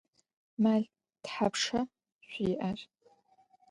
Mel 0.63 0.83
thapşşa 1.25 1.81
şsui'er? 2.29 2.79